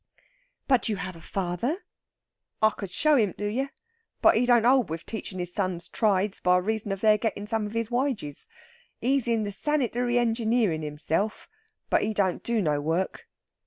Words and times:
"But 0.67 0.89
you 0.89 0.95
have 0.95 1.15
a 1.15 1.21
father?" 1.21 1.77
"I 2.59 2.71
could 2.71 2.89
show 2.89 3.17
him 3.17 3.35
you. 3.37 3.69
But 4.19 4.35
he 4.35 4.47
don't 4.47 4.63
hold 4.63 4.89
with 4.89 5.05
teachin' 5.05 5.37
his 5.37 5.53
sons 5.53 5.87
trides, 5.89 6.39
by 6.39 6.57
reason 6.57 6.91
of 6.91 7.01
their 7.01 7.19
gettin' 7.19 7.45
some 7.45 7.67
of 7.67 7.73
his 7.73 7.91
wiges. 7.91 8.47
He's 8.99 9.27
in 9.27 9.43
the 9.43 9.51
sanitary 9.51 10.17
engineering 10.17 10.81
himself, 10.81 11.47
but 11.91 12.01
he 12.01 12.15
don't 12.15 12.41
do 12.41 12.63
no 12.63 12.81
work." 12.81 13.27